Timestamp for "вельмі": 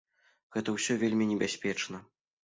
1.03-1.27